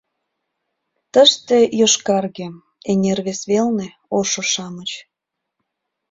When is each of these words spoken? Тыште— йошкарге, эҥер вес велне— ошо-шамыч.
Тыште— 1.13 1.57
йошкарге, 1.79 2.47
эҥер 2.91 3.19
вес 3.25 3.41
велне— 3.49 3.87
ошо-шамыч. 4.17 4.91